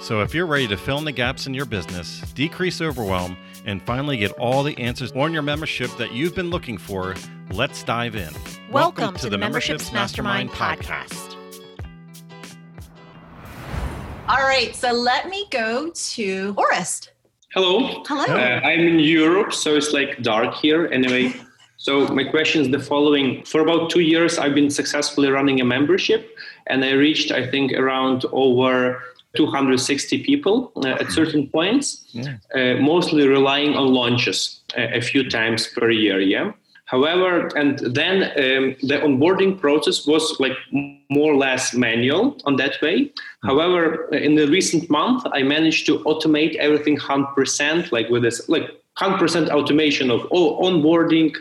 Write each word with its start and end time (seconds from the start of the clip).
So, 0.00 0.20
if 0.20 0.32
you're 0.32 0.46
ready 0.46 0.68
to 0.68 0.76
fill 0.76 0.98
in 0.98 1.04
the 1.04 1.12
gaps 1.12 1.48
in 1.48 1.54
your 1.54 1.64
business, 1.64 2.20
decrease 2.34 2.80
overwhelm, 2.80 3.36
and 3.66 3.82
finally 3.82 4.16
get 4.16 4.30
all 4.32 4.62
the 4.62 4.78
answers 4.78 5.10
on 5.12 5.32
your 5.32 5.42
membership 5.42 5.90
that 5.96 6.12
you've 6.12 6.36
been 6.36 6.50
looking 6.50 6.78
for, 6.78 7.16
let's 7.50 7.82
dive 7.82 8.14
in. 8.14 8.32
Welcome, 8.70 8.72
Welcome 8.72 9.14
to, 9.16 9.22
to, 9.22 9.30
the 9.30 9.38
Memberships, 9.38 9.92
Mastermind, 9.92 10.50
Mastermind 10.50 10.80
podcast. 10.82 11.36
All 14.28 14.36
right, 14.36 14.74
so 14.74 14.92
let 14.92 15.28
me 15.28 15.46
go 15.50 15.90
to 15.90 16.54
Orest. 16.54 17.08
Hello. 17.52 18.04
Hello. 18.06 18.24
Uh, 18.24 18.60
I'm 18.62 18.80
in 18.80 19.00
Europe, 19.00 19.52
so 19.52 19.74
it's 19.74 19.92
like 19.92 20.22
dark 20.22 20.54
here. 20.54 20.86
Anyway, 20.92 21.34
so 21.76 22.06
my 22.08 22.22
question 22.22 22.62
is 22.62 22.70
the 22.70 22.78
following: 22.78 23.42
For 23.44 23.62
about 23.62 23.90
two 23.90 24.00
years, 24.00 24.38
I've 24.38 24.54
been 24.54 24.70
successfully 24.70 25.28
running 25.28 25.60
a 25.60 25.64
membership, 25.64 26.38
and 26.68 26.84
I 26.84 26.92
reached, 26.92 27.32
I 27.32 27.50
think, 27.50 27.72
around 27.72 28.24
over 28.30 29.02
260 29.36 30.24
people 30.24 30.72
uh, 30.76 30.88
at 31.00 31.10
certain 31.12 31.48
points, 31.48 32.06
yeah. 32.12 32.36
uh, 32.54 32.80
mostly 32.80 33.26
relying 33.28 33.74
on 33.74 33.88
launches 33.88 34.62
uh, 34.76 34.86
a 34.92 35.00
few 35.00 35.28
times 35.28 35.68
per 35.68 35.90
year. 35.90 36.20
Yeah. 36.20 36.52
However, 36.86 37.48
and 37.54 37.78
then 37.80 38.22
um, 38.22 38.74
the 38.80 38.98
onboarding 39.04 39.60
process 39.60 40.06
was 40.06 40.34
like 40.40 40.56
more 41.10 41.32
or 41.32 41.36
less 41.36 41.74
manual 41.74 42.38
on 42.46 42.56
that 42.56 42.80
way. 42.80 43.12
Hmm. 43.42 43.48
However, 43.48 44.08
in 44.14 44.36
the 44.36 44.48
recent 44.48 44.88
month, 44.88 45.22
I 45.32 45.42
managed 45.42 45.84
to 45.86 45.98
automate 46.00 46.56
everything 46.56 46.96
100%, 46.96 47.92
like 47.92 48.08
with 48.08 48.22
this, 48.22 48.48
like 48.48 48.70
100% 48.98 49.50
automation 49.50 50.10
of 50.10 50.24
all 50.26 50.60
onboarding, 50.62 51.34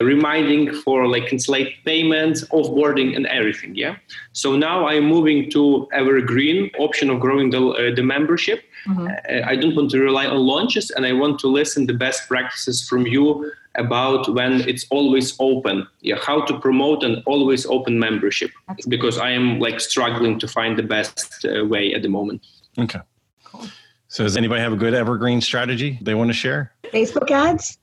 reminding 0.00 0.72
for 0.72 1.06
like 1.06 1.28
cancellate 1.28 1.72
payments, 1.84 2.44
offboarding, 2.46 3.14
and 3.14 3.26
everything. 3.26 3.74
Yeah. 3.74 3.96
So 4.32 4.56
now 4.56 4.88
I'm 4.88 5.04
moving 5.04 5.50
to 5.50 5.88
evergreen 5.92 6.70
option 6.78 7.10
of 7.10 7.20
growing 7.20 7.50
the, 7.50 7.62
uh, 7.68 7.94
the 7.94 8.02
membership. 8.02 8.64
Mm-hmm. 8.86 9.06
Uh, 9.06 9.46
I 9.46 9.56
don't 9.56 9.76
want 9.76 9.90
to 9.92 10.00
rely 10.00 10.26
on 10.26 10.38
launches, 10.38 10.90
and 10.90 11.06
I 11.06 11.12
want 11.12 11.38
to 11.40 11.48
listen 11.48 11.86
the 11.86 11.94
best 11.94 12.28
practices 12.28 12.86
from 12.86 13.06
you 13.06 13.52
about 13.76 14.32
when 14.34 14.68
it's 14.68 14.86
always 14.90 15.34
open. 15.38 15.86
Yeah, 16.00 16.16
how 16.20 16.42
to 16.42 16.58
promote 16.58 17.02
an 17.02 17.22
always 17.26 17.66
open 17.66 17.98
membership 17.98 18.50
That's 18.68 18.86
because 18.86 19.18
I 19.18 19.30
am 19.30 19.58
like 19.58 19.80
struggling 19.80 20.38
to 20.38 20.48
find 20.48 20.76
the 20.76 20.82
best 20.82 21.44
uh, 21.44 21.64
way 21.64 21.94
at 21.94 22.02
the 22.02 22.08
moment. 22.08 22.42
Okay. 22.78 23.00
Cool. 23.44 23.68
So 24.14 24.22
does 24.22 24.36
anybody 24.36 24.60
have 24.60 24.72
a 24.72 24.76
good 24.76 24.94
evergreen 24.94 25.40
strategy 25.40 25.98
they 26.00 26.14
want 26.14 26.28
to 26.28 26.34
share? 26.34 26.72
Facebook 26.84 27.32
ads. 27.32 27.78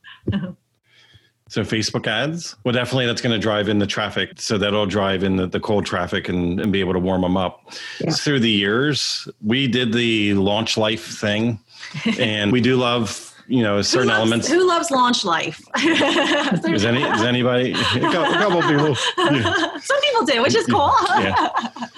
So 1.50 1.64
Facebook 1.64 2.08
ads, 2.08 2.56
well, 2.64 2.72
definitely 2.72 3.06
that's 3.06 3.20
going 3.20 3.34
to 3.34 3.38
drive 3.38 3.68
in 3.68 3.80
the 3.80 3.86
traffic. 3.86 4.40
So 4.40 4.58
that'll 4.58 4.86
drive 4.86 5.26
in 5.26 5.36
the, 5.36 5.48
the 5.48 5.60
cold 5.60 5.86
traffic 5.86 6.30
and, 6.30 6.62
and 6.62 6.72
be 6.72 6.80
able 6.80 6.94
to 6.94 7.00
warm 7.00 7.24
them 7.24 7.36
up. 7.36 7.74
Yeah. 8.00 8.12
Through 8.12 8.40
the 8.40 8.50
years, 8.50 9.28
we 9.46 9.68
did 9.68 9.92
the 9.92 10.34
launch 10.36 10.78
life 10.78 11.06
thing, 11.20 11.60
and 12.18 12.54
we 12.54 12.62
do 12.62 12.78
love 12.78 13.31
you 13.48 13.64
know 13.64 13.82
certain 13.82 14.10
who 14.10 14.16
loves, 14.16 14.22
elements. 14.22 14.48
Who 14.48 14.68
loves 14.68 14.92
launch 14.92 15.26
life? 15.26 15.62
is 15.78 16.86
any 16.86 17.04
is 17.04 17.22
anybody? 17.22 17.72
A 17.96 18.00
couple, 18.00 18.62
people. 18.62 18.96
Yeah. 19.18 19.78
Some 19.78 20.02
people 20.02 20.26
do, 20.26 20.42
which 20.42 20.56
is 20.56 20.66
cool. 20.68 20.92
yeah. 21.20 21.50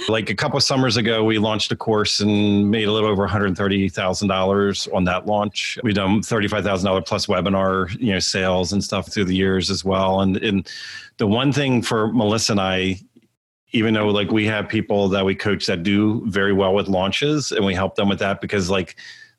Like 0.09 0.29
a 0.29 0.35
couple 0.35 0.57
of 0.57 0.63
summers 0.63 0.97
ago, 0.97 1.23
we 1.23 1.37
launched 1.37 1.71
a 1.71 1.75
course 1.75 2.19
and 2.19 2.69
made 2.69 2.87
a 2.87 2.91
little 2.91 3.09
over 3.09 3.23
one 3.23 3.29
hundred 3.29 3.55
thirty 3.55 3.89
thousand 3.89 4.27
dollars 4.27 4.87
on 4.93 5.03
that 5.05 5.25
launch. 5.25 5.77
We've 5.83 5.95
done 5.95 6.21
thirty 6.21 6.47
five 6.47 6.63
thousand 6.63 6.87
dollar 6.87 7.01
plus 7.01 7.27
webinar 7.27 7.89
you 7.99 8.13
know 8.13 8.19
sales 8.19 8.73
and 8.73 8.83
stuff 8.83 9.11
through 9.11 9.25
the 9.25 9.35
years 9.35 9.69
as 9.69 9.85
well. 9.85 10.21
And 10.21 10.37
and 10.37 10.69
the 11.17 11.27
one 11.27 11.51
thing 11.51 11.81
for 11.81 12.11
Melissa 12.11 12.53
and 12.53 12.61
I 12.61 12.99
even 13.73 13.93
though 13.93 14.07
like 14.07 14.31
we 14.31 14.45
have 14.45 14.69
people 14.69 15.09
that 15.09 15.25
we 15.25 15.35
coach 15.35 15.65
that 15.65 15.83
do 15.83 16.23
very 16.29 16.53
well 16.53 16.73
with 16.73 16.87
launches 16.87 17.51
and 17.51 17.65
we 17.65 17.73
help 17.73 17.95
them 17.95 18.07
with 18.07 18.19
that 18.19 18.39
because 18.39 18.69
like 18.69 18.95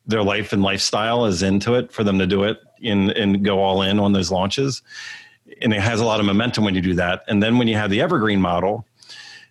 their 0.07 0.23
life 0.23 0.53
and 0.53 0.61
lifestyle 0.61 1.25
is 1.25 1.41
into 1.41 1.73
it 1.75 1.91
for 1.91 2.03
them 2.03 2.19
to 2.19 2.27
do 2.27 2.43
it 2.43 2.59
and, 2.83 3.11
and 3.11 3.43
go 3.43 3.59
all 3.59 3.81
in 3.81 3.99
on 3.99 4.13
those 4.13 4.31
launches. 4.31 4.81
And 5.61 5.73
it 5.73 5.81
has 5.81 5.99
a 5.99 6.05
lot 6.05 6.19
of 6.19 6.25
momentum 6.25 6.63
when 6.63 6.75
you 6.75 6.81
do 6.81 6.93
that. 6.95 7.23
And 7.27 7.41
then 7.41 7.57
when 7.57 7.67
you 7.67 7.75
have 7.75 7.89
the 7.89 8.01
evergreen 8.01 8.39
model, 8.39 8.85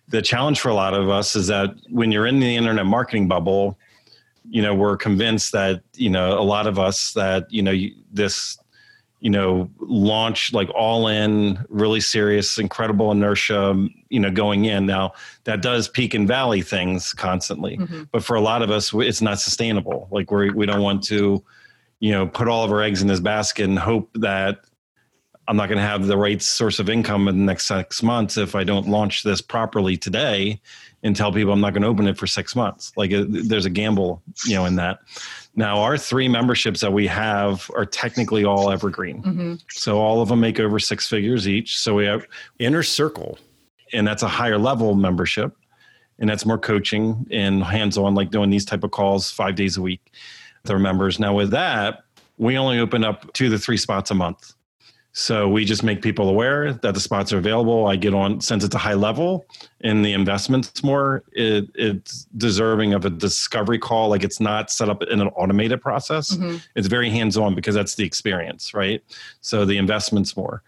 the 0.07 0.21
challenge 0.21 0.59
for 0.59 0.69
a 0.69 0.73
lot 0.73 0.93
of 0.93 1.09
us 1.09 1.35
is 1.35 1.47
that 1.47 1.75
when 1.89 2.11
you're 2.11 2.27
in 2.27 2.39
the 2.39 2.55
internet 2.55 2.85
marketing 2.85 3.27
bubble, 3.27 3.77
you 4.47 4.61
know, 4.61 4.75
we're 4.75 4.97
convinced 4.97 5.51
that, 5.53 5.81
you 5.95 6.09
know, 6.09 6.39
a 6.39 6.43
lot 6.43 6.67
of 6.67 6.77
us 6.77 7.13
that, 7.13 7.51
you 7.51 7.63
know, 7.63 7.73
this 8.11 8.57
you 9.19 9.29
know 9.29 9.69
launch 9.79 10.53
like 10.53 10.69
all 10.75 11.07
in 11.07 11.63
really 11.69 11.99
serious 11.99 12.57
incredible 12.57 13.11
inertia 13.11 13.87
you 14.09 14.19
know 14.19 14.29
going 14.29 14.65
in 14.65 14.85
now 14.85 15.13
that 15.45 15.61
does 15.61 15.87
peak 15.87 16.13
and 16.13 16.27
valley 16.27 16.61
things 16.61 17.13
constantly 17.13 17.77
mm-hmm. 17.77 18.03
but 18.11 18.23
for 18.23 18.35
a 18.35 18.41
lot 18.41 18.61
of 18.61 18.69
us 18.69 18.93
it's 18.93 19.21
not 19.21 19.39
sustainable 19.39 20.07
like 20.11 20.31
we 20.31 20.49
we 20.51 20.65
don't 20.65 20.81
want 20.81 21.01
to 21.03 21.43
you 21.99 22.11
know 22.11 22.27
put 22.27 22.47
all 22.47 22.63
of 22.63 22.71
our 22.71 22.81
eggs 22.81 23.01
in 23.01 23.07
this 23.07 23.19
basket 23.19 23.65
and 23.65 23.79
hope 23.79 24.09
that 24.15 24.65
i'm 25.47 25.57
not 25.57 25.67
going 25.67 25.77
to 25.77 25.85
have 25.85 26.07
the 26.07 26.17
right 26.17 26.41
source 26.41 26.79
of 26.79 26.89
income 26.89 27.27
in 27.27 27.37
the 27.37 27.43
next 27.43 27.67
six 27.67 28.01
months 28.03 28.37
if 28.37 28.55
i 28.55 28.63
don't 28.63 28.87
launch 28.87 29.23
this 29.23 29.41
properly 29.41 29.97
today 29.97 30.59
and 31.03 31.15
tell 31.15 31.31
people 31.31 31.53
i'm 31.53 31.61
not 31.61 31.73
going 31.73 31.83
to 31.83 31.87
open 31.87 32.07
it 32.07 32.17
for 32.17 32.27
six 32.27 32.55
months 32.55 32.91
like 32.95 33.11
uh, 33.13 33.25
there's 33.27 33.65
a 33.65 33.69
gamble 33.69 34.21
you 34.45 34.55
know 34.55 34.65
in 34.65 34.75
that 34.75 34.99
now, 35.57 35.79
our 35.79 35.97
three 35.97 36.27
memberships 36.27 36.81
that 36.81 36.91
we 36.91 37.07
have 37.07 37.71
are 37.75 37.85
technically 37.85 38.43
all 38.43 38.71
evergreen. 38.71 39.23
Mm-hmm. 39.23 39.53
So 39.69 39.99
all 39.99 40.21
of 40.21 40.27
them 40.27 40.41
make 40.41 40.59
over 40.59 40.79
six 40.79 41.07
figures 41.07 41.47
each. 41.47 41.79
So 41.79 41.95
we 41.95 42.05
have 42.05 42.27
Inner 42.59 42.83
Circle, 42.83 43.37
and 43.93 44.05
that's 44.05 44.23
a 44.23 44.27
higher 44.27 44.57
level 44.57 44.95
membership. 44.95 45.55
And 46.19 46.29
that's 46.29 46.45
more 46.45 46.57
coaching 46.57 47.25
and 47.31 47.63
hands 47.63 47.97
on, 47.97 48.15
like 48.15 48.31
doing 48.31 48.49
these 48.49 48.65
type 48.65 48.83
of 48.83 48.91
calls 48.91 49.31
five 49.31 49.55
days 49.55 49.77
a 49.77 49.81
week 49.81 50.11
with 50.63 50.71
our 50.71 50.79
members. 50.79 51.19
Now, 51.19 51.33
with 51.33 51.51
that, 51.51 52.03
we 52.37 52.57
only 52.57 52.79
open 52.79 53.03
up 53.03 53.31
two 53.33 53.49
to 53.49 53.57
three 53.57 53.77
spots 53.77 54.11
a 54.11 54.15
month. 54.15 54.54
So 55.17 55.47
we 55.47 55.63
just 55.63 55.81
make 55.81 56.01
people 56.01 56.27
aware 56.27 56.73
that 56.73 56.93
the 56.93 56.99
spots 56.99 57.31
are 57.31 57.37
available. 57.37 57.87
I 57.87 57.95
get 57.95 58.13
on 58.13 58.41
since 58.41 58.65
it's 58.65 58.75
a 58.75 58.77
high 58.77 58.95
level 58.95 59.45
and 59.79 60.03
the 60.03 60.11
investment's 60.11 60.83
more, 60.83 61.23
it, 61.31 61.69
it's 61.73 62.25
deserving 62.35 62.93
of 62.93 63.05
a 63.05 63.09
discovery 63.09 63.79
call. 63.79 64.09
Like 64.09 64.25
it's 64.25 64.41
not 64.41 64.69
set 64.69 64.89
up 64.89 65.01
in 65.03 65.21
an 65.21 65.29
automated 65.29 65.81
process. 65.81 66.35
Mm-hmm. 66.35 66.57
It's 66.75 66.87
very 66.87 67.09
hands 67.09 67.37
on 67.37 67.55
because 67.55 67.73
that's 67.73 67.95
the 67.95 68.03
experience, 68.03 68.73
right? 68.73 69.01
So 69.39 69.63
the 69.63 69.77
investment's 69.77 70.35
more. 70.35 70.61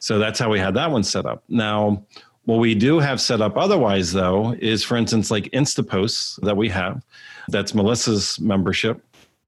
So 0.00 0.18
that's 0.18 0.40
how 0.40 0.50
we 0.50 0.58
had 0.58 0.74
that 0.74 0.90
one 0.90 1.04
set 1.04 1.24
up. 1.24 1.44
Now, 1.48 2.02
what 2.46 2.58
we 2.58 2.74
do 2.74 2.98
have 2.98 3.20
set 3.20 3.40
up 3.40 3.56
otherwise, 3.56 4.12
though, 4.12 4.56
is 4.58 4.82
for 4.82 4.96
instance, 4.96 5.30
like 5.30 5.44
Instaposts 5.52 6.40
that 6.40 6.56
we 6.56 6.68
have. 6.70 7.04
That's 7.46 7.72
Melissa's 7.72 8.40
membership 8.40 9.00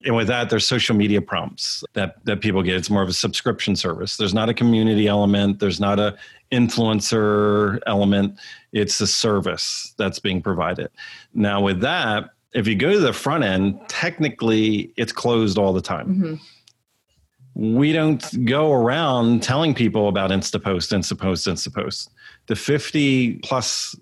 and 0.04 0.14
with 0.14 0.26
that 0.28 0.50
there's 0.50 0.66
social 0.66 0.94
media 0.94 1.20
prompts 1.20 1.82
that 1.94 2.24
that 2.24 2.40
people 2.40 2.62
get. 2.62 2.76
It's 2.76 2.90
more 2.90 3.02
of 3.02 3.08
a 3.08 3.14
subscription 3.14 3.74
service. 3.76 4.16
There's 4.16 4.34
not 4.34 4.48
a 4.48 4.54
community 4.54 5.06
element. 5.08 5.58
There's 5.58 5.80
not 5.80 5.98
a 5.98 6.16
influencer 6.52 7.80
element. 7.86 8.38
It's 8.72 9.00
a 9.00 9.06
service 9.06 9.94
that's 9.98 10.18
being 10.18 10.42
provided. 10.42 10.90
Now 11.32 11.60
with 11.60 11.80
that 11.80 12.30
if 12.52 12.68
you 12.68 12.76
go 12.76 12.92
to 12.92 13.00
the 13.00 13.12
front 13.12 13.44
end 13.44 13.80
technically 13.88 14.92
it's 14.96 15.12
closed 15.12 15.58
all 15.58 15.72
the 15.72 15.82
time. 15.82 16.38
Mm-hmm. 17.56 17.76
we 17.76 17.92
don't 17.92 18.44
go 18.44 18.72
around 18.72 19.42
telling 19.42 19.74
people 19.74 20.08
about 20.08 20.30
instapost 20.30 20.92
instapost 20.92 21.50
instapost. 21.50 22.10
The 22.46 22.56
50 22.56 23.36
plus 23.38 23.96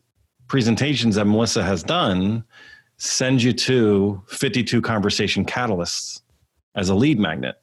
presentations 0.49 1.15
that 1.15 1.27
melissa 1.27 1.63
has 1.63 1.83
done 1.83 2.45
send 3.03 3.43
you 3.43 3.53
to 3.53 4.23
52 4.29 4.81
conversation 4.81 5.45
catalysts 5.45 6.21
as 6.77 6.89
a 6.89 6.95
lead 6.95 7.19
magnet. 7.19 7.57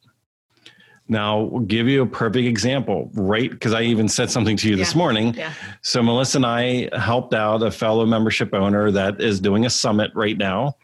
Now, 1.08 1.40
we'll 1.40 1.62
give 1.62 1.88
you 1.88 2.02
a 2.02 2.06
perfect 2.06 2.46
example, 2.46 3.10
right? 3.14 3.50
Because 3.50 3.74
I 3.74 3.84
even 3.84 4.10
said 4.10 4.30
something 4.30 4.58
to 4.58 4.68
you 4.68 4.76
yeah. 4.76 4.84
this 4.84 4.96
morning. 4.96 5.34
Yeah. 5.34 5.54
So, 5.82 6.04
Melissa 6.04 6.40
and 6.40 6.46
I 6.46 6.90
helped 6.96 7.34
out 7.34 7.64
a 7.64 7.72
fellow 7.72 8.06
membership 8.06 8.54
owner 8.54 8.92
that 8.92 9.22
is 9.22 9.40
doing 9.40 9.66
a 9.66 9.70
summit 9.70 10.12
right 10.14 10.38
now. 10.38 10.76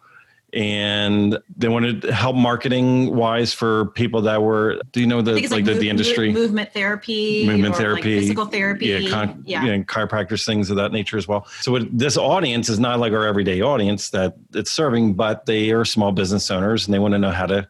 And 0.56 1.38
they 1.58 1.68
wanted 1.68 2.04
help 2.06 2.38
marketing 2.38 3.14
wise 3.14 3.54
for 3.54 3.88
people 3.88 4.22
that 4.22 4.42
were 4.42 4.80
do 4.94 5.02
you 5.02 5.06
know 5.06 5.22
the 5.22 5.34
like, 5.34 5.52
like 5.52 5.66
the, 5.66 5.74
the, 5.74 5.90
industry? 5.90 6.32
movement 6.32 6.72
therapy 6.72 7.46
movement 7.46 7.76
therapy 7.76 8.16
like 8.16 8.22
physical 8.22 8.46
therapy. 8.46 8.86
Yeah, 8.86 9.10
con- 9.10 9.44
yeah. 9.46 9.66
You 9.66 9.78
know, 9.78 9.84
chiropractors 9.84 10.46
things 10.46 10.70
of 10.70 10.78
that 10.78 10.94
nature 10.94 11.18
as 11.18 11.28
well. 11.28 11.46
So 11.60 11.74
what, 11.74 11.86
this 11.92 12.16
audience 12.16 12.70
is 12.70 12.80
not 12.80 13.00
like 13.00 13.12
our 13.12 13.28
everyday 13.28 13.62
audience 13.62 14.12
that 14.12 14.38
it's 14.54 14.72
serving 14.72 15.16
but 15.16 15.46
they 15.46 15.72
are 15.72 15.84
small 15.84 16.14
business 16.14 16.50
owners 16.50 16.88
and 16.88 16.94
they 16.94 17.00
want 17.00 17.14
to 17.14 17.20
know 17.20 17.32
how 17.32 17.48
to 17.48 17.68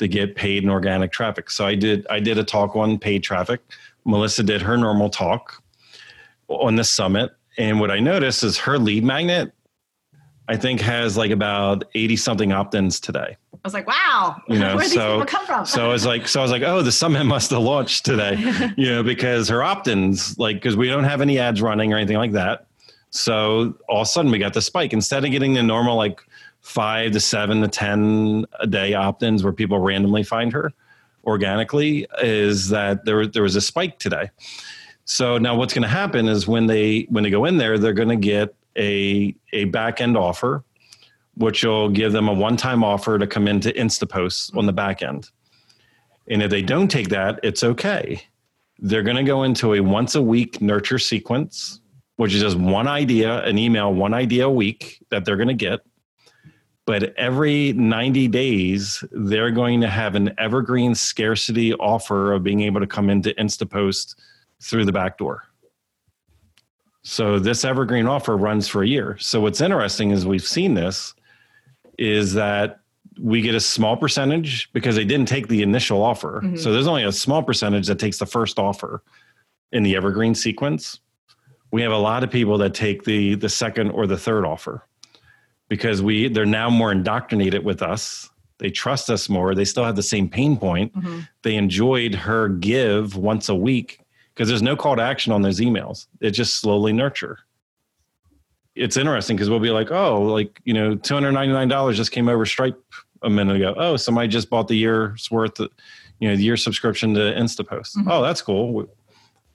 to 0.00 0.08
get 0.08 0.34
paid 0.34 0.64
and 0.64 0.72
organic 0.72 1.12
traffic. 1.12 1.48
So 1.48 1.64
i 1.64 1.76
did 1.76 2.08
i 2.10 2.18
did 2.18 2.38
a 2.38 2.44
talk 2.44 2.74
on 2.74 2.98
paid 2.98 3.22
traffic. 3.22 3.60
Melissa 4.04 4.42
did 4.42 4.62
her 4.62 4.76
normal 4.76 5.10
talk 5.10 5.62
on 6.48 6.74
the 6.74 6.84
summit. 6.84 7.30
And 7.56 7.78
what 7.78 7.92
i 7.92 8.00
noticed 8.00 8.42
is 8.42 8.58
her 8.58 8.80
lead 8.80 9.04
magnet 9.04 9.52
I 10.48 10.56
think 10.56 10.80
has 10.80 11.16
like 11.16 11.30
about 11.30 11.84
80 11.94 12.16
something 12.16 12.52
opt-ins 12.52 13.00
today. 13.00 13.36
I 13.52 13.58
was 13.64 13.74
like, 13.74 13.86
wow, 13.88 14.40
you 14.48 14.58
know, 14.58 14.76
where 14.76 14.84
so, 14.84 14.90
these 14.90 14.98
people 14.98 15.26
come 15.26 15.46
from? 15.46 15.66
so 15.66 15.84
I 15.84 15.88
was 15.88 16.06
like, 16.06 16.28
so 16.28 16.40
I 16.40 16.42
was 16.42 16.52
like, 16.52 16.62
oh, 16.62 16.82
the 16.82 16.92
summit 16.92 17.24
must 17.24 17.50
have 17.50 17.60
launched 17.60 18.04
today, 18.04 18.36
you 18.76 18.90
know, 18.90 19.02
because 19.02 19.48
her 19.48 19.62
opt-ins, 19.62 20.38
like, 20.38 20.56
because 20.56 20.76
we 20.76 20.88
don't 20.88 21.04
have 21.04 21.20
any 21.20 21.38
ads 21.38 21.60
running 21.60 21.92
or 21.92 21.96
anything 21.96 22.16
like 22.16 22.32
that. 22.32 22.66
So 23.10 23.74
all 23.88 24.02
of 24.02 24.06
a 24.06 24.06
sudden 24.06 24.30
we 24.30 24.38
got 24.38 24.54
the 24.54 24.62
spike. 24.62 24.92
Instead 24.92 25.24
of 25.24 25.30
getting 25.30 25.54
the 25.54 25.62
normal 25.62 25.96
like 25.96 26.20
five 26.60 27.12
to 27.12 27.20
seven 27.20 27.60
to 27.62 27.68
10 27.68 28.44
a 28.60 28.66
day 28.66 28.94
opt-ins 28.94 29.42
where 29.42 29.52
people 29.52 29.78
randomly 29.80 30.22
find 30.22 30.52
her 30.52 30.72
organically, 31.24 32.06
is 32.22 32.68
that 32.68 33.04
there, 33.04 33.26
there 33.26 33.42
was 33.42 33.56
a 33.56 33.60
spike 33.60 33.98
today. 33.98 34.30
So 35.06 35.38
now 35.38 35.56
what's 35.56 35.72
going 35.72 35.82
to 35.82 35.88
happen 35.88 36.28
is 36.28 36.46
when 36.48 36.66
they 36.66 37.06
when 37.10 37.22
they 37.22 37.30
go 37.30 37.44
in 37.44 37.56
there, 37.58 37.78
they're 37.78 37.92
going 37.92 38.08
to 38.08 38.16
get 38.16 38.54
a, 38.76 39.34
a 39.52 39.64
back 39.66 40.00
end 40.00 40.16
offer, 40.16 40.64
which 41.34 41.64
will 41.64 41.88
give 41.88 42.12
them 42.12 42.28
a 42.28 42.32
one 42.32 42.56
time 42.56 42.82
offer 42.84 43.18
to 43.18 43.26
come 43.26 43.48
into 43.48 43.70
Instapost 43.72 44.56
on 44.56 44.66
the 44.66 44.72
back 44.72 45.02
end. 45.02 45.30
And 46.28 46.42
if 46.42 46.50
they 46.50 46.62
don't 46.62 46.88
take 46.88 47.08
that, 47.10 47.40
it's 47.42 47.62
okay. 47.62 48.22
They're 48.78 49.02
going 49.02 49.16
to 49.16 49.22
go 49.22 49.44
into 49.44 49.74
a 49.74 49.80
once 49.80 50.14
a 50.14 50.22
week 50.22 50.60
nurture 50.60 50.98
sequence, 50.98 51.80
which 52.16 52.34
is 52.34 52.40
just 52.40 52.56
one 52.56 52.88
idea, 52.88 53.42
an 53.44 53.58
email, 53.58 53.92
one 53.92 54.12
idea 54.12 54.46
a 54.46 54.50
week 54.50 55.02
that 55.10 55.24
they're 55.24 55.36
going 55.36 55.48
to 55.48 55.54
get. 55.54 55.80
But 56.84 57.14
every 57.16 57.72
90 57.72 58.28
days, 58.28 59.02
they're 59.10 59.50
going 59.50 59.80
to 59.80 59.88
have 59.88 60.14
an 60.14 60.32
evergreen 60.38 60.94
scarcity 60.94 61.74
offer 61.74 62.32
of 62.32 62.44
being 62.44 62.60
able 62.60 62.80
to 62.80 62.86
come 62.86 63.10
into 63.10 63.34
Instapost 63.34 64.14
through 64.62 64.84
the 64.84 64.92
back 64.92 65.18
door. 65.18 65.42
So 67.08 67.38
this 67.38 67.64
evergreen 67.64 68.08
offer 68.08 68.36
runs 68.36 68.66
for 68.66 68.82
a 68.82 68.86
year. 68.86 69.16
So 69.20 69.40
what's 69.40 69.60
interesting 69.60 70.10
is 70.10 70.26
we've 70.26 70.42
seen 70.42 70.74
this 70.74 71.14
is 71.98 72.34
that 72.34 72.80
we 73.20 73.42
get 73.42 73.54
a 73.54 73.60
small 73.60 73.96
percentage 73.96 74.68
because 74.72 74.96
they 74.96 75.04
didn't 75.04 75.28
take 75.28 75.46
the 75.46 75.62
initial 75.62 76.02
offer. 76.02 76.40
Mm-hmm. 76.42 76.56
So 76.56 76.72
there's 76.72 76.88
only 76.88 77.04
a 77.04 77.12
small 77.12 77.44
percentage 77.44 77.86
that 77.86 78.00
takes 78.00 78.18
the 78.18 78.26
first 78.26 78.58
offer 78.58 79.04
in 79.70 79.84
the 79.84 79.94
evergreen 79.94 80.34
sequence. 80.34 80.98
We 81.70 81.80
have 81.82 81.92
a 81.92 81.96
lot 81.96 82.24
of 82.24 82.30
people 82.32 82.58
that 82.58 82.74
take 82.74 83.04
the 83.04 83.36
the 83.36 83.48
second 83.48 83.92
or 83.92 84.08
the 84.08 84.18
third 84.18 84.44
offer 84.44 84.84
because 85.68 86.02
we 86.02 86.26
they're 86.26 86.44
now 86.44 86.70
more 86.70 86.90
indoctrinated 86.90 87.64
with 87.64 87.82
us. 87.82 88.28
They 88.58 88.70
trust 88.70 89.10
us 89.10 89.28
more. 89.28 89.54
They 89.54 89.64
still 89.64 89.84
have 89.84 89.94
the 89.94 90.02
same 90.02 90.28
pain 90.28 90.56
point. 90.56 90.92
Mm-hmm. 90.92 91.20
They 91.42 91.54
enjoyed 91.54 92.16
her 92.16 92.48
give 92.48 93.14
once 93.16 93.48
a 93.48 93.54
week 93.54 94.00
because 94.36 94.48
there's 94.48 94.62
no 94.62 94.76
call 94.76 94.94
to 94.96 95.02
action 95.02 95.32
on 95.32 95.40
those 95.40 95.60
emails. 95.60 96.08
It 96.20 96.32
just 96.32 96.60
slowly 96.60 96.92
nurture. 96.92 97.38
It's 98.74 98.98
interesting 98.98 99.34
because 99.34 99.48
we'll 99.48 99.60
be 99.60 99.70
like, 99.70 99.90
oh, 99.90 100.20
like, 100.20 100.60
you 100.64 100.74
know, 100.74 100.94
$299 100.94 101.94
just 101.94 102.12
came 102.12 102.28
over 102.28 102.44
Stripe 102.44 102.78
a 103.22 103.30
minute 103.30 103.56
ago. 103.56 103.74
Oh, 103.78 103.96
somebody 103.96 104.28
just 104.28 104.50
bought 104.50 104.68
the 104.68 104.76
year's 104.76 105.30
worth, 105.30 105.58
of, 105.58 105.70
you 106.20 106.28
know, 106.28 106.36
the 106.36 106.42
year 106.42 106.58
subscription 106.58 107.14
to 107.14 107.20
Instapost. 107.20 107.96
Mm-hmm. 107.96 108.10
Oh, 108.10 108.22
that's 108.22 108.42
cool. 108.42 108.74
We, 108.74 108.84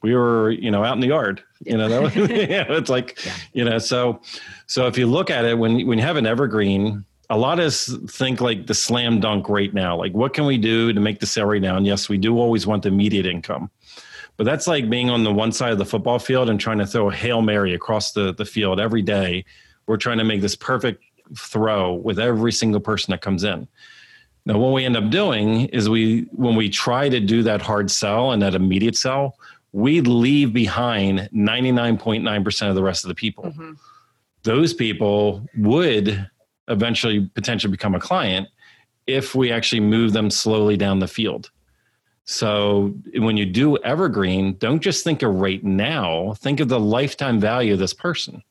we, 0.01 0.15
were, 0.15 0.49
you 0.49 0.71
know, 0.71 0.83
out 0.83 0.95
in 0.95 0.99
the 0.99 1.09
yard, 1.09 1.43
you 1.63 1.77
know, 1.77 1.87
that 1.87 2.01
was, 2.01 2.15
yeah, 2.15 2.65
it's 2.69 2.89
like, 2.89 3.23
yeah. 3.23 3.35
you 3.53 3.63
know, 3.63 3.77
so, 3.77 4.19
so 4.65 4.87
if 4.87 4.97
you 4.97 5.05
look 5.05 5.29
at 5.29 5.45
it, 5.45 5.59
when, 5.59 5.85
when 5.85 5.99
you 5.99 6.03
have 6.03 6.17
an 6.17 6.25
evergreen, 6.25 7.05
a 7.29 7.37
lot 7.37 7.59
of 7.59 7.65
us 7.65 7.95
think 8.09 8.41
like 8.41 8.65
the 8.65 8.73
slam 8.73 9.19
dunk 9.19 9.47
right 9.47 9.75
now, 9.75 9.95
like 9.95 10.13
what 10.13 10.33
can 10.33 10.47
we 10.47 10.57
do 10.57 10.91
to 10.91 10.99
make 10.99 11.19
the 11.19 11.27
sale 11.27 11.45
right 11.45 11.61
now? 11.61 11.77
And 11.77 11.85
yes, 11.85 12.09
we 12.09 12.17
do 12.17 12.39
always 12.39 12.65
want 12.65 12.81
the 12.81 12.89
immediate 12.89 13.27
income 13.27 13.69
but 14.37 14.45
that's 14.45 14.67
like 14.67 14.89
being 14.89 15.09
on 15.09 15.23
the 15.23 15.33
one 15.33 15.51
side 15.51 15.71
of 15.71 15.77
the 15.77 15.85
football 15.85 16.19
field 16.19 16.49
and 16.49 16.59
trying 16.59 16.79
to 16.79 16.87
throw 16.87 17.09
a 17.09 17.13
Hail 17.13 17.41
Mary 17.41 17.73
across 17.73 18.11
the, 18.13 18.33
the 18.33 18.45
field 18.45 18.79
every 18.79 19.01
day. 19.01 19.45
We're 19.87 19.97
trying 19.97 20.17
to 20.17 20.23
make 20.23 20.41
this 20.41 20.55
perfect 20.55 21.03
throw 21.37 21.93
with 21.93 22.19
every 22.19 22.51
single 22.51 22.81
person 22.81 23.11
that 23.11 23.21
comes 23.21 23.43
in. 23.43 23.67
Now, 24.45 24.57
what 24.57 24.73
we 24.73 24.85
end 24.85 24.97
up 24.97 25.09
doing 25.09 25.65
is 25.65 25.87
we, 25.87 26.21
when 26.31 26.55
we 26.55 26.69
try 26.69 27.09
to 27.09 27.19
do 27.19 27.43
that 27.43 27.61
hard 27.61 27.91
sell 27.91 28.31
and 28.31 28.41
that 28.41 28.55
immediate 28.55 28.97
sell, 28.97 29.37
we 29.71 30.01
leave 30.01 30.51
behind 30.51 31.29
99.9% 31.33 32.69
of 32.69 32.75
the 32.75 32.83
rest 32.83 33.03
of 33.03 33.09
the 33.09 33.15
people. 33.15 33.45
Mm-hmm. 33.45 33.73
Those 34.43 34.73
people 34.73 35.45
would 35.57 36.29
eventually 36.67 37.29
potentially 37.35 37.71
become 37.71 37.93
a 37.93 37.99
client 37.99 38.47
if 39.05 39.35
we 39.35 39.51
actually 39.51 39.81
move 39.81 40.13
them 40.13 40.29
slowly 40.29 40.77
down 40.77 40.99
the 40.99 41.07
field. 41.07 41.51
So 42.25 42.93
when 43.15 43.37
you 43.37 43.45
do 43.45 43.77
evergreen, 43.77 44.53
don't 44.57 44.81
just 44.81 45.03
think 45.03 45.23
of 45.23 45.35
right 45.35 45.63
now, 45.63 46.33
think 46.35 46.59
of 46.59 46.69
the 46.69 46.79
lifetime 46.79 47.39
value 47.39 47.73
of 47.73 47.79
this 47.79 47.93
person. 47.93 48.43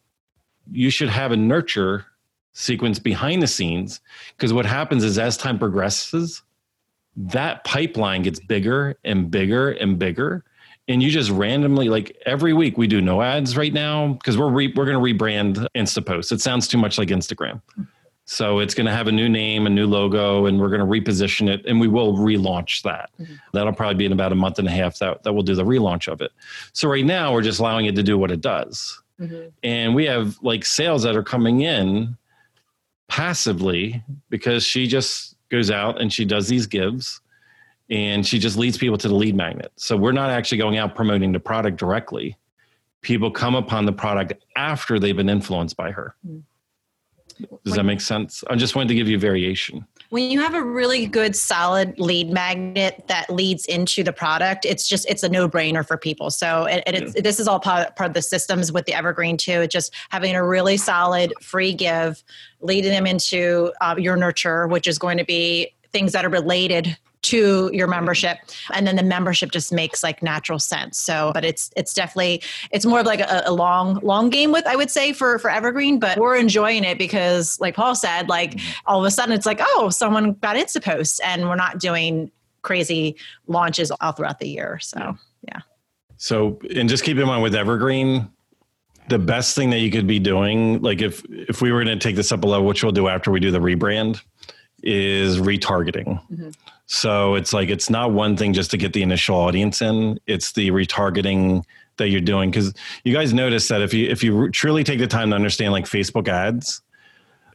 You 0.73 0.91
should 0.91 1.09
have 1.09 1.33
a 1.33 1.37
nurture 1.37 2.07
sequence 2.53 2.99
behind 2.99 3.43
the 3.43 3.47
scenes 3.47 4.01
because 4.37 4.53
what 4.53 4.67
happens 4.67 5.05
is 5.05 5.19
as 5.19 5.37
time 5.37 5.59
progresses, 5.59 6.43
that 7.17 7.65
pipeline 7.65 8.23
gets 8.23 8.41
bigger 8.41 8.97
and 9.05 9.31
bigger 9.31 9.71
and 9.71 9.99
bigger. 9.99 10.45
And 10.89 11.03
you 11.03 11.11
just 11.11 11.31
randomly, 11.31 11.89
like 11.89 12.17
every 12.27 12.53
week, 12.53 12.77
we 12.77 12.89
do 12.89 13.01
no 13.01 13.23
ads 13.23 13.57
right 13.57 13.73
now 13.73 14.15
because 14.15 14.37
we're 14.37 14.51
re- 14.51 14.73
we're 14.75 14.87
going 14.87 14.97
to 15.19 15.25
rebrand 15.25 15.67
InstaPost. 15.77 16.33
It 16.33 16.41
sounds 16.41 16.67
too 16.67 16.79
much 16.79 16.99
like 16.99 17.09
Instagram. 17.09 17.63
So 18.31 18.61
it's 18.61 18.75
going 18.75 18.87
to 18.87 18.93
have 18.93 19.09
a 19.09 19.13
new 19.13 19.29
name, 19.29 19.67
a 19.67 19.71
new 19.71 19.89
logo, 19.89 20.47
and 20.47 20.61
we're 20.61 20.69
going 20.69 20.79
to 20.79 20.87
reposition 20.87 21.53
it, 21.53 21.67
and 21.67 21.81
we 21.81 21.89
will 21.89 22.15
relaunch 22.15 22.83
that. 22.83 23.11
Mm-hmm. 23.21 23.35
That'll 23.53 23.73
probably 23.73 23.97
be 23.97 24.07
in 24.07 24.13
about 24.13 24.31
a 24.31 24.37
month 24.37 24.61
and 24.61 24.69
a 24.69 24.71
half 24.71 24.99
that, 25.01 25.25
that 25.25 25.33
we'll 25.33 25.43
do 25.43 25.57
the 25.57 25.65
relaunch 25.65 26.07
of 26.07 26.21
it. 26.21 26.31
So 26.73 26.89
right 26.89 27.05
now, 27.05 27.33
we're 27.33 27.43
just 27.43 27.59
allowing 27.59 27.87
it 27.87 27.97
to 27.97 28.05
do 28.05 28.17
what 28.17 28.31
it 28.31 28.41
does. 28.41 29.03
Mm-hmm. 29.21 29.49
And 29.65 29.97
we 29.97 30.05
have 30.05 30.39
like 30.43 30.65
sales 30.65 31.03
that 31.03 31.17
are 31.17 31.25
coming 31.25 31.63
in 31.63 32.17
passively 33.09 34.01
because 34.29 34.63
she 34.63 34.87
just 34.87 35.35
goes 35.49 35.73
out 35.73 36.01
and 36.01 36.13
she 36.13 36.25
does 36.25 36.47
these 36.47 36.69
gives 36.69 37.21
and 37.91 38.25
she 38.25 38.39
just 38.39 38.57
leads 38.57 38.79
people 38.79 38.97
to 38.99 39.09
the 39.09 39.15
lead 39.15 39.35
magnet. 39.35 39.73
So 39.75 39.97
we're 39.97 40.13
not 40.13 40.31
actually 40.31 40.59
going 40.59 40.79
out 40.79 40.95
promoting 40.95 41.33
the 41.33 41.41
product 41.41 41.79
directly. 41.79 42.37
People 43.01 43.33
come 43.33 43.57
upon 43.57 43.87
the 43.87 43.93
product 43.93 44.35
after 44.55 45.01
they've 45.01 45.17
been 45.17 45.29
influenced 45.29 45.77
by 45.77 45.91
her. 45.91 46.15
Mm-hmm. 46.25 46.39
Does 47.65 47.75
that 47.75 47.85
make 47.85 48.01
sense? 48.01 48.43
I 48.49 48.57
just 48.57 48.75
wanted 48.75 48.89
to 48.89 48.95
give 48.95 49.09
you 49.09 49.19
variation. 49.19 49.87
When 50.11 50.31
you 50.31 50.41
have 50.41 50.55
a 50.55 50.63
really 50.63 51.07
good 51.07 51.37
solid 51.37 51.99
lead 52.01 52.31
magnet 52.31 53.05
that 53.07 53.31
leads 53.31 53.67
into 53.67 54.03
the 54.03 54.13
product, 54.13 54.65
it's 54.65 54.89
just 54.89 55.09
it's 55.09 55.23
a 55.23 55.29
no 55.29 55.49
brainer 55.49 55.87
for 55.87 55.97
people. 55.97 56.31
So 56.31 56.67
and, 56.67 56.83
it's, 56.87 57.15
yeah. 57.15 57.23
this 57.23 57.39
is 57.39 57.47
all 57.47 57.61
part, 57.61 57.95
part 57.97 58.09
of 58.09 58.15
the 58.15 58.23
systems 58.23 58.73
with 58.73 58.87
the 58.87 58.95
Evergreen 58.95 59.37
too. 59.37 59.61
It's 59.61 59.73
just 59.73 59.95
having 60.11 60.35
a 60.35 60.45
really 60.45 60.77
solid 60.77 61.33
free 61.41 61.75
give, 61.75 62.25
leading 62.61 62.91
them 62.91 63.07
into 63.07 63.73
uh, 63.81 63.95
your 63.99 64.17
nurture, 64.17 64.67
which 64.67 64.87
is 64.87 64.99
going 64.99 65.19
to 65.19 65.25
be 65.25 65.75
things 65.93 66.13
that 66.13 66.25
are 66.25 66.31
related 66.31 66.97
to 67.23 67.71
your 67.73 67.87
membership 67.87 68.39
and 68.73 68.87
then 68.87 68.97
the 68.97 69.03
membership 69.03 69.51
just 69.51 69.73
makes 69.73 70.03
like 70.03 70.23
natural 70.23 70.59
sense. 70.59 70.99
So 70.99 71.31
but 71.35 71.45
it's 71.45 71.71
it's 71.77 71.93
definitely 71.93 72.43
it's 72.71 72.87
more 72.87 73.01
of 73.01 73.07
like 73.07 73.21
a, 73.21 73.43
a, 73.47 73.53
long 73.53 73.99
long 74.03 74.31
game 74.31 74.53
with 74.53 74.67
i 74.67 74.75
would 74.75 74.91
say 74.91 75.13
for 75.13 75.39
for 75.39 75.51
evergreen 75.51 75.99
but 75.99 76.17
we're 76.17 76.37
enjoying 76.37 76.85
it 76.85 76.97
because 76.97 77.61
like 77.61 77.75
paul 77.75 77.95
said 77.95 78.29
like 78.29 78.59
all 78.87 79.01
of 79.01 79.05
a 79.05 79.11
sudden 79.11 79.35
it's 79.35 79.45
like 79.45 79.61
oh 79.61 79.91
someone 79.91 80.33
got 80.35 80.57
Instapost 80.57 81.21
and 81.25 81.49
we're 81.49 81.57
not 81.57 81.79
doing 81.79 82.31
crazy 82.63 83.17
launches 83.47 83.91
all 83.91 84.13
throughout 84.13 84.39
the 84.39 84.49
year. 84.49 84.79
So 84.81 85.17
yeah. 85.49 85.61
so 86.17 86.59
and 86.75 86.89
just 86.89 87.05
keep 87.05 87.17
in 87.17 87.27
mind 87.27 87.43
with 87.43 87.55
evergreen 87.55 88.31
the 89.09 89.19
best 89.19 89.57
thing 89.57 89.71
that 89.71 89.81
you 89.81 89.91
could 89.91 90.07
be 90.07 90.19
doing 90.19 90.81
like 90.83 91.01
if 91.01 91.25
if 91.31 91.61
we 91.61 91.73
were 91.73 91.83
going 91.83 91.99
to 91.99 92.03
take 92.03 92.17
this 92.17 92.31
up 92.31 92.45
a 92.45 92.47
level 92.47 92.67
which 92.67 92.83
we'll 92.83 92.93
do 92.93 93.09
after 93.09 93.31
we 93.31 93.41
do 93.41 93.51
the 93.51 93.59
rebrand 93.59 94.23
is 94.83 95.39
retargeting 95.39 96.21
mm-hmm. 96.31 96.51
So 96.93 97.37
it's 97.37 97.53
like 97.53 97.69
it's 97.69 97.89
not 97.89 98.11
one 98.11 98.37
thing 98.37 98.53
just 98.53 98.73
to 98.73 98.77
get 98.77 98.93
the 98.95 99.03
initial 99.03 99.37
audience 99.37 99.81
in; 99.81 100.19
it's 100.27 100.51
the 100.51 100.73
retargeting 100.73 101.63
that 101.99 102.09
you're 102.09 102.21
doing. 102.21 102.51
Because 102.51 102.75
you 103.05 103.15
guys 103.15 103.33
notice 103.33 103.69
that 103.69 103.81
if 103.81 103.95
you 103.95 104.09
if 104.11 104.25
you 104.25 104.51
truly 104.51 104.83
take 104.83 104.99
the 104.99 105.07
time 105.07 105.31
to 105.31 105.37
understand 105.37 105.71
like 105.71 105.85
Facebook 105.85 106.27
ads, 106.27 106.83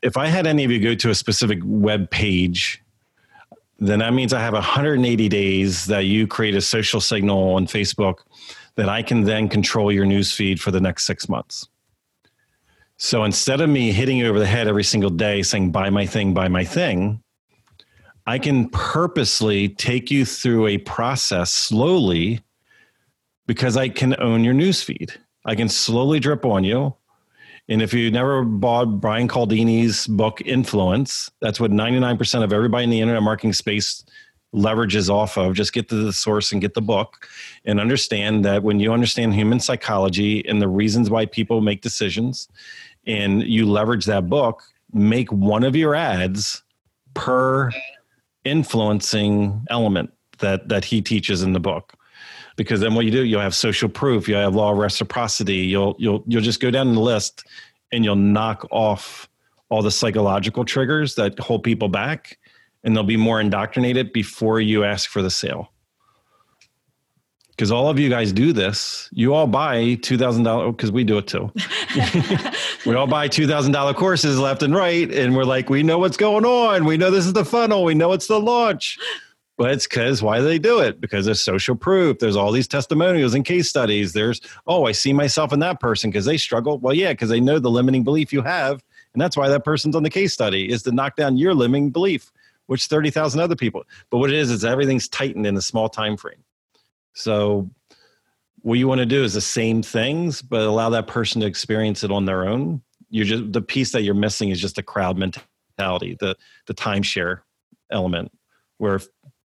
if 0.01 0.15
I 0.15 0.27
had 0.27 0.47
any 0.47 0.63
of 0.63 0.71
you 0.71 0.79
go 0.79 0.95
to 0.95 1.09
a 1.09 1.15
specific 1.15 1.59
web 1.65 2.09
page, 2.11 2.81
then 3.77 3.99
that 3.99 4.13
means 4.13 4.31
I 4.31 4.39
have 4.39 4.53
180 4.53 5.27
days 5.27 5.85
that 5.87 6.05
you 6.05 6.27
create 6.27 6.55
a 6.55 6.61
social 6.61 7.01
signal 7.01 7.55
on 7.55 7.67
Facebook 7.67 8.19
that 8.75 8.87
I 8.87 9.03
can 9.03 9.25
then 9.25 9.49
control 9.49 9.91
your 9.91 10.05
news 10.05 10.31
feed 10.31 10.61
for 10.61 10.71
the 10.71 10.79
next 10.79 11.05
six 11.05 11.27
months. 11.27 11.67
So 12.97 13.23
instead 13.23 13.61
of 13.61 13.69
me 13.69 13.91
hitting 13.91 14.17
you 14.17 14.27
over 14.27 14.39
the 14.39 14.45
head 14.45 14.67
every 14.67 14.83
single 14.83 15.09
day 15.09 15.43
saying, 15.43 15.71
buy 15.71 15.89
my 15.89 16.05
thing, 16.05 16.33
buy 16.33 16.47
my 16.47 16.63
thing, 16.63 17.21
I 18.25 18.39
can 18.39 18.69
purposely 18.69 19.69
take 19.69 20.09
you 20.09 20.25
through 20.25 20.67
a 20.67 20.77
process 20.79 21.51
slowly 21.51 22.41
because 23.45 23.77
I 23.77 23.89
can 23.89 24.19
own 24.19 24.43
your 24.43 24.53
newsfeed. 24.53 25.17
I 25.45 25.55
can 25.55 25.69
slowly 25.69 26.19
drip 26.19 26.45
on 26.45 26.63
you. 26.63 26.95
And 27.67 27.81
if 27.81 27.93
you 27.93 28.11
never 28.11 28.43
bought 28.43 28.99
Brian 28.99 29.27
Cialdini's 29.27 30.07
book 30.07 30.41
Influence, 30.41 31.29
that's 31.41 31.59
what 31.59 31.71
99% 31.71 32.43
of 32.43 32.53
everybody 32.53 32.83
in 32.83 32.89
the 32.89 33.01
internet 33.01 33.23
marketing 33.23 33.53
space 33.53 34.03
leverages 34.55 35.09
off 35.09 35.37
of. 35.37 35.53
Just 35.53 35.73
get 35.73 35.89
to 35.89 35.95
the 35.95 36.13
source 36.13 36.51
and 36.51 36.61
get 36.61 36.73
the 36.73 36.81
book 36.81 37.27
and 37.65 37.79
understand 37.79 38.45
that 38.45 38.63
when 38.63 38.79
you 38.79 38.93
understand 38.93 39.35
human 39.35 39.59
psychology 39.59 40.47
and 40.47 40.61
the 40.61 40.67
reasons 40.67 41.09
why 41.09 41.25
people 41.25 41.61
make 41.61 41.81
decisions 41.81 42.47
and 43.05 43.43
you 43.43 43.69
leverage 43.69 44.05
that 44.05 44.29
book, 44.29 44.63
make 44.93 45.31
one 45.31 45.63
of 45.63 45.75
your 45.75 45.93
ads 45.93 46.63
per 47.13 47.69
influencing 48.45 49.65
element 49.69 50.11
that 50.37 50.69
that 50.69 50.85
he 50.85 51.01
teaches 51.01 51.41
in 51.41 51.53
the 51.53 51.59
book 51.59 51.93
because 52.57 52.79
then 52.79 52.93
what 52.93 53.05
you 53.05 53.11
do 53.11 53.23
you'll 53.23 53.41
have 53.41 53.55
social 53.55 53.89
proof 53.89 54.27
you 54.27 54.35
have 54.35 54.53
law 54.53 54.71
of 54.71 54.77
reciprocity 54.77 55.55
you'll 55.55 55.95
you'll 55.97 56.23
you'll 56.27 56.43
just 56.43 56.59
go 56.59 56.69
down 56.69 56.93
the 56.93 56.99
list 56.99 57.43
and 57.91 58.05
you'll 58.05 58.15
knock 58.15 58.67
off 58.69 59.27
all 59.69 59.81
the 59.81 59.89
psychological 59.89 60.63
triggers 60.63 61.15
that 61.15 61.39
hold 61.39 61.63
people 61.63 61.87
back 61.87 62.37
and 62.85 62.95
they'll 62.95 63.03
be 63.03 63.17
more 63.17 63.41
indoctrinated 63.41 64.13
before 64.13 64.61
you 64.61 64.85
ask 64.85 65.09
for 65.09 65.21
the 65.21 65.31
sale. 65.31 65.71
Because 67.49 67.71
all 67.71 67.89
of 67.89 67.97
you 67.97 68.09
guys 68.09 68.31
do 68.33 68.53
this 68.53 69.09
you 69.11 69.33
all 69.33 69.47
buy 69.47 69.77
$2000 69.77 70.75
because 70.75 70.91
we 70.91 71.03
do 71.03 71.17
it 71.17 71.27
too. 71.27 71.51
We 72.85 72.93
all 72.93 73.07
buy 73.07 73.27
$2000 73.27 73.95
courses 73.95 74.37
left 74.37 74.61
and 74.61 74.75
right 74.75 75.11
and 75.11 75.35
we're 75.35 75.43
like 75.43 75.71
we 75.71 75.81
know 75.81 75.97
what's 75.97 76.17
going 76.17 76.45
on. 76.45 76.85
We 76.85 76.97
know 76.97 77.09
this 77.09 77.25
is 77.25 77.33
the 77.33 77.43
funnel. 77.43 77.83
We 77.83 77.95
know 77.95 78.13
it's 78.13 78.27
the 78.27 78.39
launch. 78.39 78.99
But 79.57 79.71
it's 79.71 79.87
because 79.87 80.21
why 80.21 80.41
they 80.41 80.59
do 80.59 80.79
it 80.79 81.01
because 81.01 81.25
there's 81.25 81.41
social 81.41 81.75
proof 81.75 82.19
there's 82.19 82.35
all 82.35 82.51
these 82.51 82.67
testimonials 82.67 83.33
and 83.33 83.45
case 83.45 83.69
studies 83.69 84.11
there's 84.11 84.41
oh 84.67 84.85
i 84.85 84.91
see 84.91 85.13
myself 85.13 85.53
in 85.53 85.59
that 85.59 85.79
person 85.79 86.11
because 86.11 86.25
they 86.25 86.37
struggle. 86.37 86.77
Well 86.77 86.93
yeah 86.93 87.13
because 87.13 87.29
they 87.29 87.39
know 87.39 87.57
the 87.57 87.71
limiting 87.71 88.03
belief 88.03 88.33
you 88.33 88.41
have 88.41 88.83
and 89.13 89.21
that's 89.21 89.37
why 89.37 89.47
that 89.47 89.63
person's 89.63 89.95
on 89.95 90.03
the 90.03 90.09
case 90.09 90.33
study 90.33 90.69
is 90.69 90.83
to 90.83 90.91
knock 90.91 91.15
down 91.15 91.37
your 91.37 91.55
limiting 91.55 91.89
belief 91.89 92.31
which 92.67 92.87
30,000 92.87 93.39
other 93.39 93.55
people. 93.55 93.83
But 94.09 94.17
what 94.17 94.31
it 94.31 94.37
is, 94.37 94.51
is 94.51 94.65
everything's 94.65 95.07
tightened 95.07 95.45
in 95.45 95.55
a 95.55 95.61
small 95.61 95.89
time 95.89 96.17
frame. 96.17 96.43
So 97.13 97.69
what 98.61 98.79
you 98.79 98.87
want 98.87 98.99
to 98.99 99.05
do 99.05 99.23
is 99.23 99.33
the 99.33 99.41
same 99.41 99.83
things, 99.83 100.41
but 100.41 100.61
allow 100.61 100.89
that 100.89 101.07
person 101.07 101.41
to 101.41 101.47
experience 101.47 102.03
it 102.03 102.11
on 102.11 102.25
their 102.25 102.47
own. 102.47 102.81
You're 103.09 103.25
just 103.25 103.53
the 103.53 103.61
piece 103.61 103.91
that 103.91 104.01
you're 104.01 104.15
missing 104.15 104.49
is 104.49 104.59
just 104.59 104.75
the 104.75 104.83
crowd 104.83 105.17
mentality, 105.17 106.17
the 106.19 106.35
the 106.65 106.73
timeshare 106.73 107.41
element, 107.91 108.31
where 108.79 108.99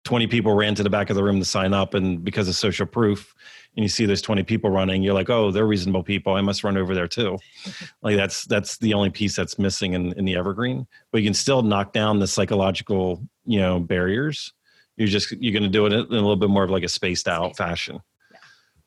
20 0.09 0.27
people 0.27 0.55
ran 0.55 0.75
to 0.75 0.83
the 0.83 0.89
back 0.89 1.11
of 1.11 1.17
the 1.17 1.23
room 1.23 1.39
to 1.39 1.45
sign 1.45 1.75
up, 1.75 1.93
and 1.93 2.25
because 2.25 2.49
of 2.49 2.55
social 2.55 2.87
proof, 2.87 3.35
and 3.77 3.85
you 3.85 3.91
see 3.91 4.07
those 4.07 4.23
20 4.23 4.43
people 4.43 4.71
running, 4.71 5.03
you're 5.03 5.13
like, 5.13 5.29
oh, 5.29 5.51
they're 5.51 5.67
reasonable 5.67 6.03
people. 6.03 6.33
I 6.33 6.41
must 6.41 6.65
run 6.65 6.79
over 6.79 6.95
there 6.95 7.07
too. 7.07 7.37
like 8.03 8.17
that's 8.17 8.47
that's 8.47 8.79
the 8.79 8.95
only 8.95 9.11
piece 9.11 9.37
that's 9.37 9.59
missing 9.59 9.93
in, 9.93 10.15
in 10.15 10.25
the 10.25 10.35
evergreen. 10.35 10.87
But 11.13 11.21
you 11.21 11.27
can 11.27 11.35
still 11.35 11.61
knock 11.61 11.93
down 11.93 12.21
the 12.21 12.27
psychological, 12.27 13.23
you 13.45 13.61
know, 13.61 13.81
barriers. 13.81 14.55
You're 14.97 15.09
just 15.09 15.31
you're 15.33 15.53
going 15.53 15.63
to 15.63 15.69
do 15.69 15.85
it 15.85 15.93
in 15.93 15.99
a 15.99 16.09
little 16.09 16.37
bit 16.37 16.49
more 16.49 16.65
of 16.65 16.71
like 16.71 16.85
a 16.85 16.89
spaced 16.89 17.29
out 17.29 17.55
fashion. 17.59 18.01
Yeah. 18.33 18.39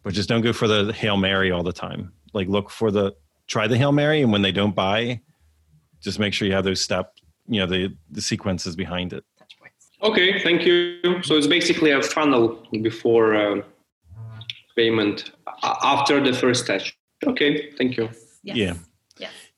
But 0.01 0.15
just 0.15 0.27
don't 0.27 0.41
go 0.41 0.53
for 0.53 0.67
the 0.67 0.91
hail 0.91 1.17
mary 1.17 1.51
all 1.51 1.61
the 1.61 1.71
time. 1.71 2.13
Like 2.33 2.47
look 2.47 2.71
for 2.71 2.89
the 2.89 3.13
try 3.45 3.67
the 3.67 3.77
hail 3.77 3.91
mary, 3.91 4.23
and 4.23 4.31
when 4.31 4.41
they 4.41 4.51
don't 4.51 4.73
buy, 4.73 5.21
just 5.99 6.17
make 6.17 6.33
sure 6.33 6.47
you 6.47 6.55
have 6.55 6.63
those 6.63 6.81
step, 6.81 7.13
you 7.47 7.59
know, 7.59 7.67
the 7.67 7.95
the 8.09 8.21
sequences 8.21 8.75
behind 8.75 9.13
it. 9.13 9.23
Okay, 10.03 10.41
thank 10.41 10.65
you. 10.65 11.21
So 11.23 11.35
it's 11.37 11.47
basically 11.47 11.91
a 11.91 12.01
funnel 12.01 12.65
before. 12.81 13.35
Uh, 13.35 13.61
payment 14.75 15.31
after 15.63 16.23
the 16.23 16.33
first 16.33 16.67
touch. 16.67 16.97
Okay, 17.25 17.71
thank 17.77 17.97
you. 17.97 18.09
Yes. 18.43 18.57
Yeah. 18.57 18.73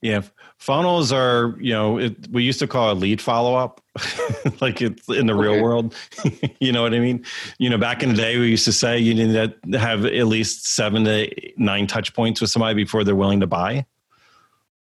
Yeah. 0.01 0.21
Funnels 0.57 1.13
are, 1.13 1.55
you 1.59 1.71
know, 1.71 1.97
it, 1.97 2.27
we 2.29 2.43
used 2.43 2.59
to 2.59 2.67
call 2.67 2.91
it 2.91 2.95
lead 2.95 3.21
follow 3.21 3.55
up, 3.55 3.81
like 4.61 4.81
it's 4.81 5.07
in 5.07 5.27
the 5.27 5.33
okay. 5.33 5.41
real 5.41 5.63
world. 5.63 5.95
you 6.59 6.73
know 6.73 6.81
what 6.81 6.93
I 6.93 6.99
mean? 6.99 7.23
You 7.57 7.69
know, 7.69 7.77
back 7.77 8.03
in 8.03 8.09
the 8.09 8.15
day, 8.15 8.37
we 8.37 8.49
used 8.49 8.65
to 8.65 8.73
say 8.73 8.99
you 8.99 9.13
need 9.13 9.33
to 9.33 9.79
have 9.79 10.05
at 10.05 10.27
least 10.27 10.67
seven 10.67 11.05
to 11.05 11.29
nine 11.57 11.87
touch 11.87 12.13
points 12.13 12.41
with 12.41 12.49
somebody 12.49 12.75
before 12.75 13.05
they're 13.05 13.15
willing 13.15 13.39
to 13.39 13.47
buy. 13.47 13.85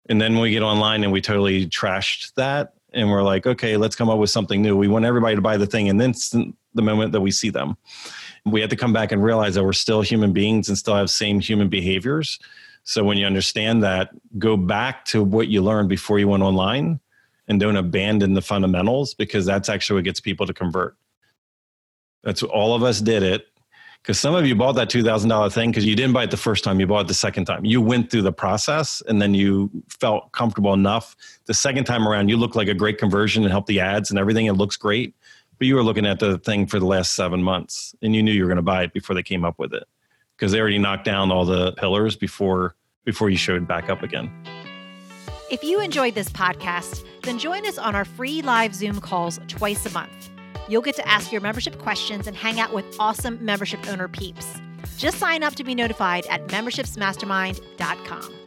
And 0.07 0.21
then 0.21 0.39
we 0.39 0.51
get 0.51 0.63
online 0.63 1.03
and 1.03 1.11
we 1.11 1.19
totally 1.19 1.67
trashed 1.67 2.33
that. 2.35 2.75
And 2.93 3.09
we're 3.09 3.23
like, 3.23 3.45
okay, 3.45 3.77
let's 3.77 3.95
come 3.95 4.09
up 4.09 4.17
with 4.17 4.29
something 4.29 4.61
new. 4.61 4.75
We 4.75 4.87
want 4.87 5.05
everybody 5.05 5.35
to 5.35 5.41
buy 5.41 5.57
the 5.57 5.67
thing. 5.67 5.89
And 5.89 6.01
then 6.01 6.13
the 6.73 6.81
moment 6.81 7.11
that 7.11 7.21
we 7.21 7.31
see 7.31 7.49
them 7.49 7.77
we 8.45 8.61
have 8.61 8.69
to 8.69 8.75
come 8.75 8.93
back 8.93 9.11
and 9.11 9.23
realize 9.23 9.55
that 9.55 9.63
we're 9.63 9.73
still 9.73 10.01
human 10.01 10.33
beings 10.33 10.69
and 10.69 10.77
still 10.77 10.95
have 10.95 11.09
same 11.09 11.39
human 11.39 11.69
behaviors. 11.69 12.39
So 12.83 13.03
when 13.03 13.17
you 13.17 13.25
understand 13.25 13.83
that, 13.83 14.09
go 14.37 14.57
back 14.57 15.05
to 15.05 15.23
what 15.23 15.47
you 15.47 15.61
learned 15.61 15.89
before 15.89 16.19
you 16.19 16.27
went 16.27 16.43
online 16.43 16.99
and 17.47 17.59
don't 17.59 17.75
abandon 17.75 18.33
the 18.33 18.41
fundamentals 18.41 19.13
because 19.13 19.45
that's 19.45 19.69
actually 19.69 19.97
what 19.97 20.05
gets 20.05 20.19
people 20.19 20.47
to 20.47 20.53
convert. 20.53 20.95
That's 22.23 22.43
all 22.43 22.73
of 22.73 22.83
us 22.83 22.99
did 22.99 23.23
it. 23.23 23.47
Because 24.01 24.19
some 24.19 24.33
of 24.33 24.45
you 24.45 24.55
bought 24.55 24.73
that 24.73 24.89
$2,000 24.89 25.53
thing 25.53 25.71
because 25.71 25.85
you 25.85 25.95
didn't 25.95 26.13
buy 26.13 26.23
it 26.23 26.31
the 26.31 26.37
first 26.37 26.63
time, 26.63 26.79
you 26.79 26.87
bought 26.87 27.01
it 27.01 27.07
the 27.09 27.13
second 27.13 27.45
time. 27.45 27.65
You 27.65 27.81
went 27.81 28.09
through 28.09 28.21
the 28.21 28.31
process 28.31 29.03
and 29.07 29.21
then 29.21 29.33
you 29.33 29.69
felt 29.89 30.31
comfortable 30.31 30.73
enough. 30.73 31.15
The 31.45 31.53
second 31.53 31.83
time 31.83 32.07
around, 32.07 32.29
you 32.29 32.37
look 32.37 32.55
like 32.55 32.69
a 32.69 32.73
great 32.73 32.97
conversion 32.97 33.43
and 33.43 33.51
help 33.51 33.65
the 33.67 33.81
ads 33.81 34.09
and 34.09 34.17
everything. 34.17 34.45
It 34.45 34.53
looks 34.53 34.77
great 34.77 35.13
but 35.59 35.67
you 35.67 35.75
were 35.75 35.83
looking 35.83 36.05
at 36.05 36.19
the 36.19 36.39
thing 36.39 36.65
for 36.65 36.79
the 36.79 36.85
last 36.85 37.13
seven 37.13 37.43
months 37.43 37.93
and 38.01 38.15
you 38.15 38.23
knew 38.23 38.31
you 38.31 38.43
were 38.43 38.47
going 38.47 38.55
to 38.55 38.63
buy 38.63 38.83
it 38.83 38.93
before 38.93 39.13
they 39.13 39.21
came 39.21 39.45
up 39.45 39.59
with 39.59 39.73
it 39.73 39.83
because 40.35 40.51
they 40.53 40.59
already 40.59 40.79
knocked 40.79 41.03
down 41.03 41.31
all 41.31 41.45
the 41.45 41.73
pillars 41.73 42.15
before 42.15 42.75
before 43.03 43.29
you 43.29 43.37
showed 43.37 43.67
back 43.67 43.89
up 43.89 44.01
again. 44.01 44.31
If 45.51 45.63
you 45.63 45.81
enjoyed 45.81 46.15
this 46.15 46.29
podcast, 46.29 47.03
then 47.23 47.37
join 47.37 47.65
us 47.65 47.77
on 47.77 47.95
our 47.95 48.05
free 48.05 48.41
live 48.41 48.73
Zoom 48.73 49.01
calls 49.01 49.39
twice 49.47 49.85
a 49.85 49.89
month. 49.89 50.29
You'll 50.69 50.81
get 50.81 50.95
to 50.97 51.07
ask 51.07 51.31
your 51.31 51.41
membership 51.41 51.79
questions 51.79 52.27
and 52.27 52.37
hang 52.37 52.59
out 52.59 52.73
with 52.73 52.85
awesome 52.99 53.43
membership 53.43 53.87
owner 53.89 54.07
peeps. 54.07 54.61
Just 54.97 55.17
sign 55.17 55.43
up 55.43 55.55
to 55.55 55.63
be 55.63 55.75
notified 55.75 56.25
at 56.27 56.47
membershipsmastermind.com. 56.47 58.38